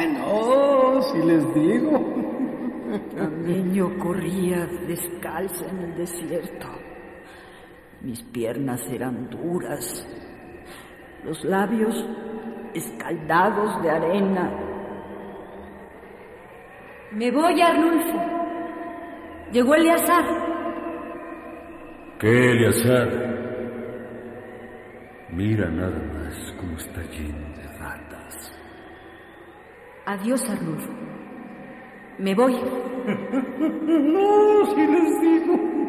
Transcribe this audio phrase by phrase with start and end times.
[0.00, 1.98] No, si les digo.
[3.16, 6.68] Un niño corría descalza en el desierto.
[8.00, 10.06] Mis piernas eran duras,
[11.24, 11.94] los labios
[12.74, 14.50] escaldados de arena.
[17.12, 18.20] Me voy, Arnulfo.
[19.52, 20.24] Llegó Eleazar.
[22.18, 23.44] ¿Qué, Eleazar?
[25.30, 27.63] Mira nada más cómo está ratas.
[30.06, 30.92] Adiós, Arnulfo.
[32.18, 32.52] Me voy.
[34.12, 35.83] no, si les digo.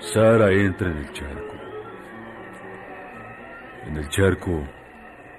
[0.00, 1.54] Sara entra en el charco.
[3.86, 4.68] En el charco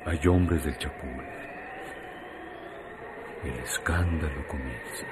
[0.05, 1.23] hay hombres del Chapul.
[3.45, 5.05] El escándalo comienza.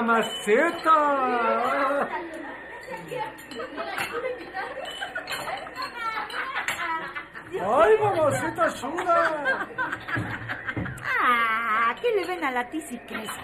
[0.00, 0.96] ¡Mamaceta!
[7.60, 9.68] ¡Ay, mamaceta chula!
[11.04, 13.42] Ah, ¿qué le ven a la tisiquesa?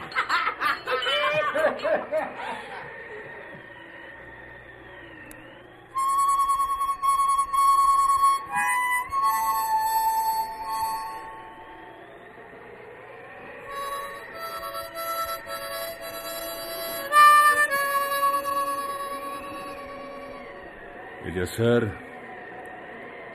[21.36, 21.92] Eleazar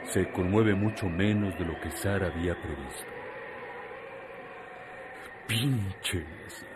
[0.06, 3.06] se conmueve mucho menos de lo que Sara había previsto.
[5.48, 6.68] Pinche Eleazar.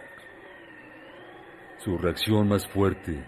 [1.77, 3.25] Su reacción más fuerte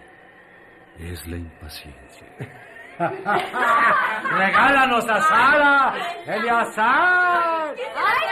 [0.99, 2.27] es la impaciencia.
[2.99, 5.95] ¡Regálanos a Sara!
[6.27, 7.73] ¡Eleazar!
[7.73, 7.75] ¡Ay,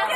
[0.10, 0.16] qué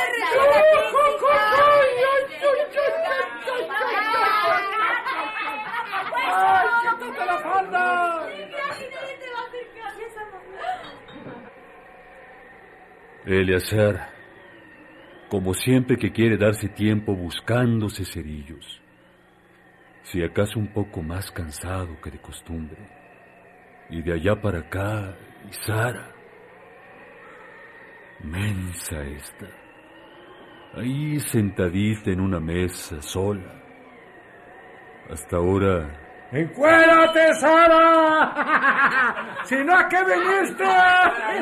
[6.32, 8.29] ¡Ay, quítate la falda!
[13.26, 14.08] Eleazar,
[15.28, 18.80] como siempre que quiere darse tiempo buscándose cerillos,
[20.02, 22.78] si acaso un poco más cansado que de costumbre,
[23.90, 25.14] y de allá para acá,
[25.48, 26.12] y Sara,
[28.20, 29.46] mensa esta,
[30.74, 33.62] ahí sentadita en una mesa sola,
[35.10, 38.32] hasta ahora ¡Encuérate, Sara!
[39.44, 40.64] ¡Si no, ¿a qué viniste?
[40.64, 41.40] Ay,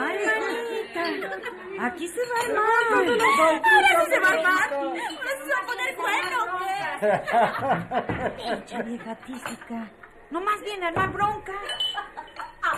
[1.81, 2.89] Aquí se va a armar.
[2.93, 3.09] Ahora
[4.05, 4.73] sí se va a armar.
[4.73, 8.39] Ahora sí se va a poner bueno, ¿qué?
[8.57, 9.91] Pinche vieja tísica.
[10.31, 11.53] Nomás viene a armar bronca.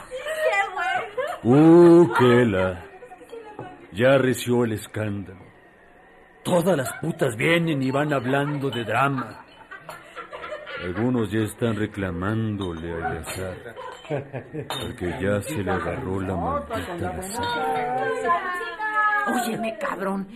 [0.09, 2.03] ¡Qué bueno!
[2.03, 2.85] ¡Uh, Kela!
[3.93, 5.41] Ya reció el escándalo.
[6.45, 9.45] Todas las putas vienen y van hablando de drama.
[10.83, 13.57] Algunos ya están reclamándole a Eleazar.
[14.09, 17.21] Porque ya se le agarró la maldita.
[19.33, 20.27] Óyeme, cabrón.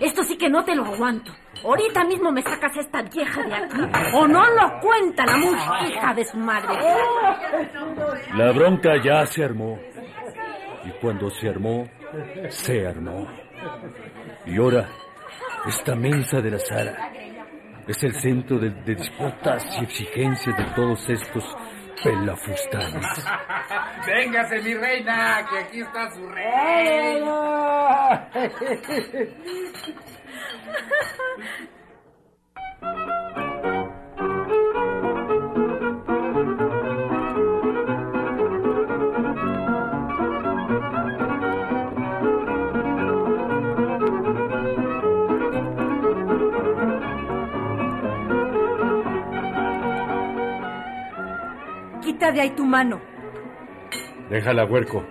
[0.00, 1.32] Esto sí que no te lo aguanto.
[1.64, 3.80] Ahorita mismo me sacas a esta vieja de aquí.
[4.14, 5.54] O no lo cuenta la muy
[5.88, 6.78] hija de su madre.
[8.34, 9.78] La bronca ya se armó.
[10.84, 11.88] Y cuando se armó,
[12.48, 13.28] se armó.
[14.46, 14.88] Y ahora,
[15.66, 17.12] esta mensa de la Sara
[17.86, 21.44] es el centro de, de disputas y exigencias de todos estos
[22.02, 23.06] pelafustanes.
[24.06, 27.22] Véngase, mi reina, que aquí está su rey.
[52.00, 52.98] Quita de ahí tu mano.
[54.30, 55.04] Déjala, huerco.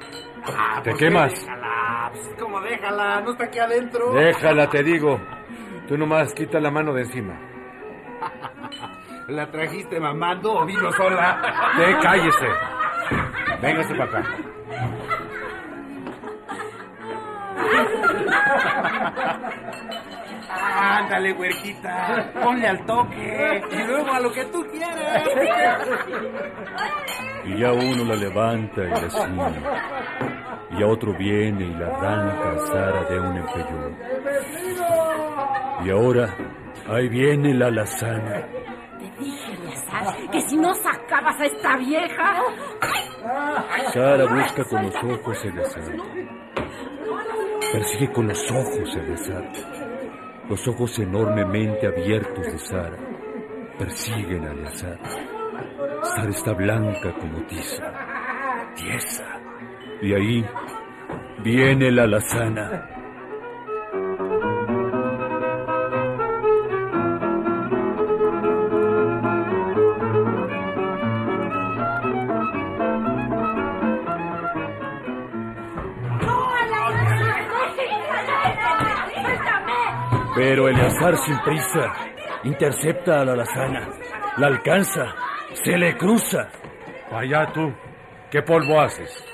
[0.44, 1.51] Ah, ¿Te pues quemas?
[2.82, 3.22] Déjala.
[3.22, 4.12] No está aquí adentro.
[4.14, 5.20] Déjala, te digo.
[5.88, 7.40] Tú nomás quita la mano de encima.
[9.28, 11.42] ¿La trajiste mamando o vino sola?
[11.78, 12.48] ¡Te cállese!
[13.62, 14.38] Véngase para acá.
[20.74, 22.32] Ándale, huerquita.
[22.42, 23.62] Ponle al toque.
[23.72, 25.24] Y luego a lo que tú quieras.
[27.46, 29.62] Y ya uno la levanta y la ciñe.
[30.72, 33.98] Y ya otro viene y la arranca a Sara de un empellón.
[35.86, 36.36] Y ahora,
[36.88, 38.48] ahí viene la alazana.
[39.00, 42.42] Te dije, Eleazar, que si no sacabas a esta vieja.
[43.94, 45.96] Sara busca con los ojos el azar.
[47.74, 49.52] Persigue con los ojos el azar.
[50.50, 52.98] Los ojos enormemente abiertos de Sara
[53.78, 55.00] persiguen al azar.
[56.04, 57.84] Sara está blanca como tiza,
[58.76, 59.41] tiesa.
[60.02, 60.46] Y ahí
[61.44, 62.88] viene la alazana.
[80.34, 81.94] Pero Eleazar sin prisa
[82.44, 83.88] intercepta a la alazana,
[84.38, 85.14] la alcanza,
[85.54, 86.50] se le cruza.
[87.12, 87.72] Allá tú.
[88.32, 89.31] ¿Qué polvo haces?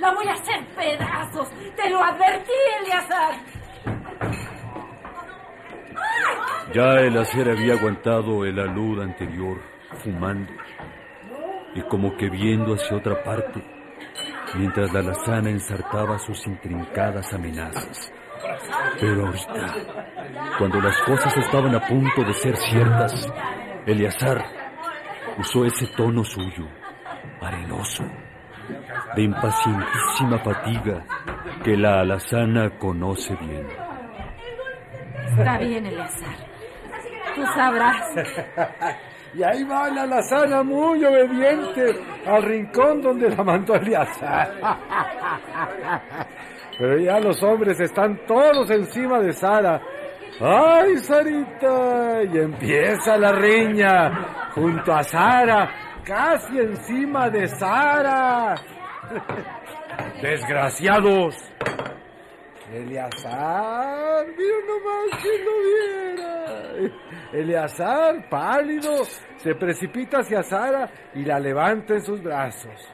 [0.00, 1.50] La voy a hacer pedazos.
[1.76, 3.34] Te lo advertí, Eleazar.
[6.72, 9.60] Ya el acer había aguantado el alud anterior,
[10.02, 10.52] fumando,
[11.74, 13.62] y como que viendo hacia otra parte,
[14.54, 18.12] mientras la alazana ensartaba sus intrincadas amenazas.
[19.00, 19.74] Pero ahorita,
[20.58, 23.28] cuando las cosas estaban a punto de ser ciertas,
[23.84, 24.44] Eleazar
[25.38, 26.66] usó ese tono suyo,
[27.40, 28.04] arenoso,
[29.14, 31.04] de impacientísima fatiga
[31.64, 33.66] que la alazana conoce bien.
[35.38, 36.36] Está bien, Eleazar.
[37.34, 38.14] Tú sabrás.
[39.32, 41.94] Y ahí va la alazana muy obediente
[42.26, 44.50] al rincón donde la mandó Eleazar.
[46.78, 49.80] Pero ya los hombres están todos encima de Sara.
[50.40, 52.22] ¡Ay, Sarita!
[52.24, 55.68] Y empieza la riña junto a Sara,
[56.10, 58.56] casi encima de Sara.
[60.20, 61.36] ¡Desgraciados!
[62.72, 66.90] Eleazar, mira nomás que lo viera.
[67.32, 69.04] Eleazar, pálido,
[69.36, 72.92] se precipita hacia Sara y la levanta en sus brazos.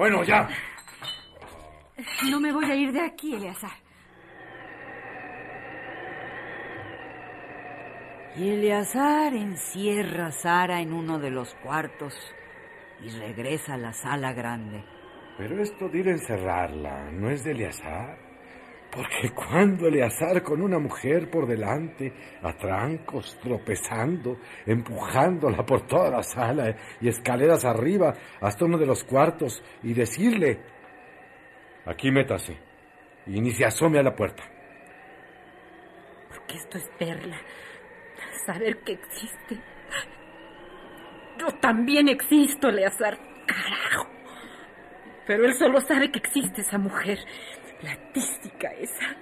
[0.00, 0.48] Bueno, ya.
[2.30, 3.76] No me voy a ir de aquí, Eleazar.
[8.34, 12.14] Y Eleazar encierra a Sara en uno de los cuartos
[13.04, 14.82] y regresa a la sala grande.
[15.36, 18.29] Pero esto de ir a encerrarla no es de Eleazar.
[18.90, 26.22] Porque cuando Eleazar con una mujer por delante, a trancos, tropezando, empujándola por toda la
[26.24, 30.58] sala y escaleras arriba hasta uno de los cuartos y decirle,
[31.86, 32.58] aquí métase
[33.26, 34.42] y ni se asome a la puerta.
[36.28, 37.40] Porque esto es perla.
[38.44, 39.56] Saber que existe.
[41.38, 43.18] Yo también existo, Eleazar.
[43.46, 44.08] Carajo.
[45.26, 47.18] Pero él solo sabe que existe esa mujer
[47.82, 49.16] la artística esa.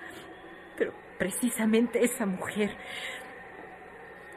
[0.77, 2.77] Pero precisamente esa mujer.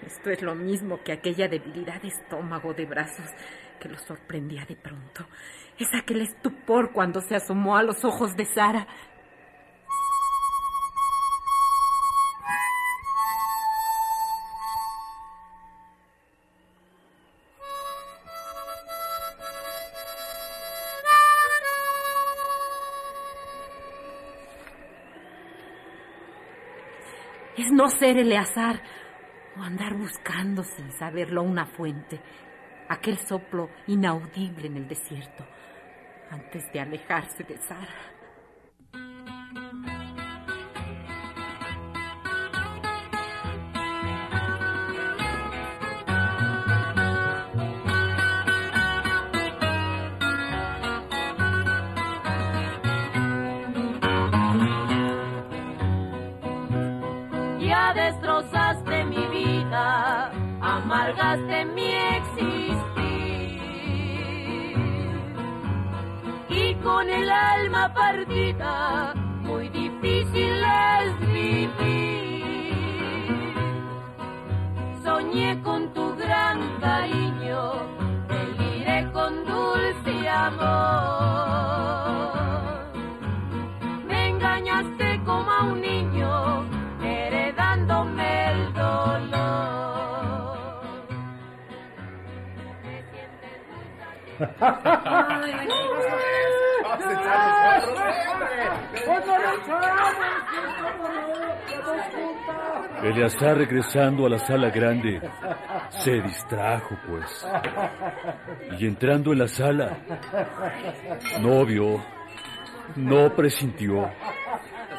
[0.05, 3.29] Esto es lo mismo que aquella debilidad de estómago, de brazos,
[3.79, 5.27] que lo sorprendía de pronto.
[5.77, 8.87] Es aquel estupor cuando se asomó a los ojos de Sara.
[27.58, 28.81] Es no ser Eleazar
[29.58, 32.22] o andar buscando sin saberlo una fuente,
[32.88, 35.46] aquel soplo inaudible en el desierto,
[36.29, 38.20] antes de alejarse de Sara.
[57.71, 62.77] Ya destrozaste mi vida, amargaste mi existir.
[66.49, 70.61] Y con el alma partida, muy difícil
[70.97, 72.43] es vivir.
[75.01, 77.71] Soñé con tu gran cariño,
[78.27, 80.73] deliré con dulce amor.
[84.05, 86.61] Me engañaste como a un niño,
[103.03, 105.21] Eleazar regresando a la sala grande
[105.89, 107.48] se distrajo, pues.
[108.79, 109.98] Y entrando en la sala,
[111.41, 112.03] no vio,
[112.95, 114.10] no presintió,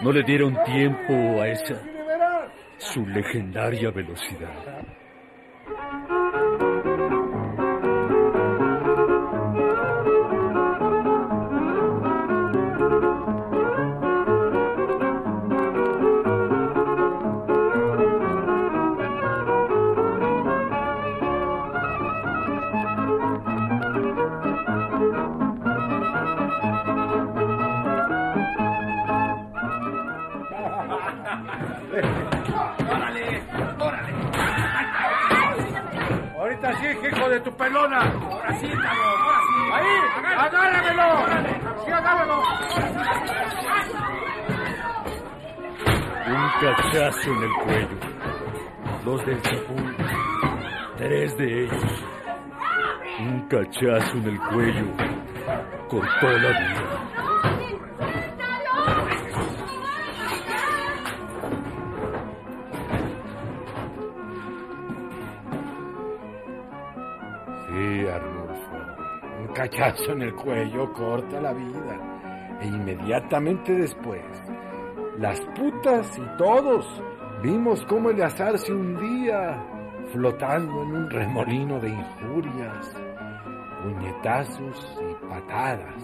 [0.03, 1.81] no le dieron tiempo a esa
[2.79, 4.82] su legendaria velocidad.
[46.73, 47.99] Un cachazo en el cuello.
[49.05, 49.97] Los del chapul,
[50.97, 52.05] tres de ellos.
[53.21, 54.87] Un cachazo en el cuello
[55.91, 57.13] cortó la vida.
[67.69, 68.77] Sí, Arnulfo.
[69.41, 72.59] Un cachazo en el cuello corta la vida.
[72.63, 74.23] E inmediatamente después,
[75.23, 76.85] las putas y todos
[77.45, 79.57] vimos cómo Eleazar se hundía
[80.13, 82.93] flotando en un remolino de injurias,
[83.85, 86.03] puñetazos y patadas.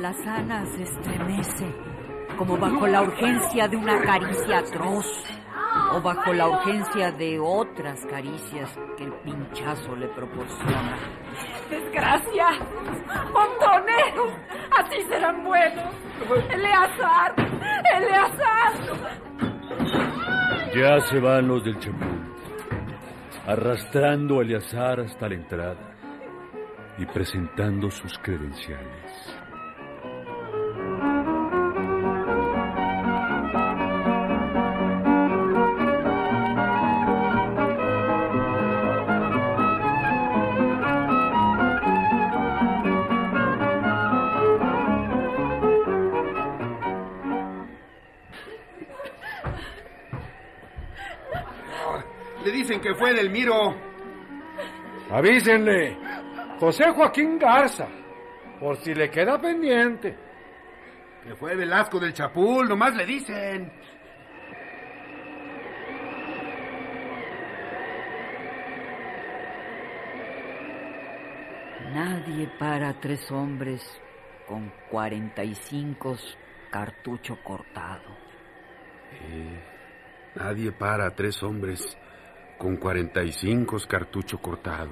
[0.00, 1.66] Alazana se estremece
[2.38, 5.04] como bajo la urgencia de una caricia atroz
[5.92, 10.96] o bajo la urgencia de otras caricias que el pinchazo le proporciona.
[11.68, 12.48] ¡Desgracia!
[13.30, 14.34] ¡Montonero!
[14.78, 15.94] ¡Así serán buenos!
[16.50, 17.34] ¡Eleazar!
[17.98, 18.72] ¡Eleazar!
[20.74, 22.34] Ya se van los del Chapul,
[23.46, 25.94] arrastrando a Eleazar hasta la entrada
[26.96, 29.39] y presentando sus credenciales.
[52.70, 53.74] Dicen que fue del Miro.
[55.10, 55.96] Avísenle.
[56.60, 57.88] José Joaquín Garza.
[58.60, 60.16] Por si le queda pendiente.
[61.24, 63.72] Que fue Velasco del Chapul, nomás le dicen.
[71.92, 74.00] Nadie para tres hombres
[74.46, 76.16] con 45
[76.70, 78.16] cartucho cortado.
[79.12, 79.60] Eh,
[80.36, 81.98] nadie para tres hombres
[82.60, 84.90] con 45 cartucho cortado.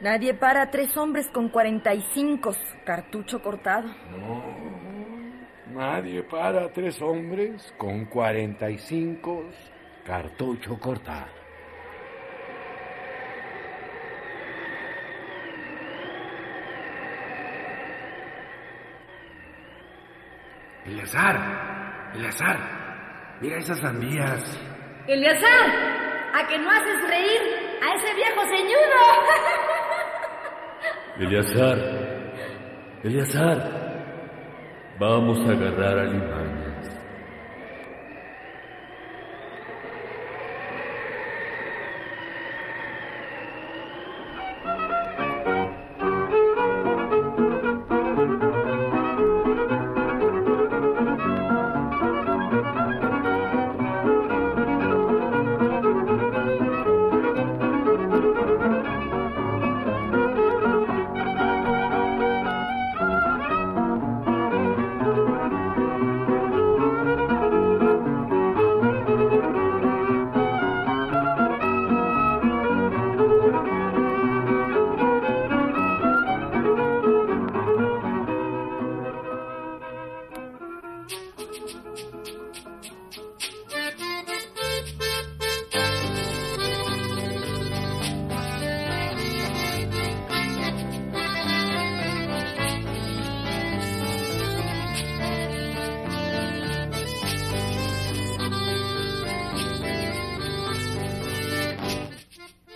[0.00, 2.54] Nadie para a tres hombres con 45
[2.86, 3.88] cartucho cortado.
[5.72, 9.44] Nadie para tres hombres con 45
[10.06, 11.26] cartucho cortado.
[20.86, 24.73] Eleazar, Eleazar, mira esas sandías.
[25.06, 25.66] Eleazar,
[26.32, 27.40] ¿a que no haces reír
[27.82, 29.00] a ese viejo ceñudo?
[31.20, 31.78] Eleazar,
[33.02, 33.58] Eleazar,
[34.98, 36.43] vamos a agarrar alimañas.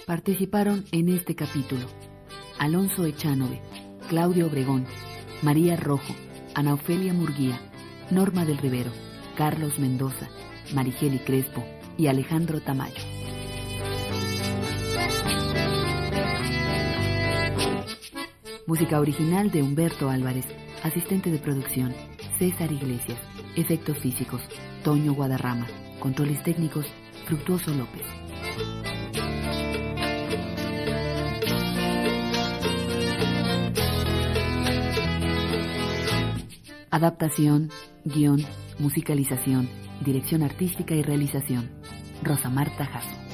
[0.09, 1.85] Participaron en este capítulo
[2.59, 3.61] Alonso Echanove,
[4.09, 4.87] Claudio Obregón,
[5.42, 6.14] María Rojo,
[6.55, 7.61] Ana Ofelia Murguía,
[8.11, 8.90] Norma del Rivero,
[9.37, 10.31] Carlos Mendoza,
[10.75, 11.62] Marigeli Crespo
[11.99, 13.03] y Alejandro Tamayo.
[18.66, 20.47] Música original de Humberto Álvarez,
[20.85, 21.94] asistente de producción,
[22.38, 23.18] César Iglesias,
[23.57, 24.40] efectos físicos,
[24.85, 25.66] Toño Guadarrama,
[26.01, 26.87] controles técnicos,
[27.27, 28.07] Fructuoso López.
[36.90, 37.70] Adaptación,
[38.05, 38.42] guion,
[38.79, 39.68] musicalización,
[40.05, 41.68] dirección artística y realización.
[42.22, 43.28] Rosa Marta Jasso.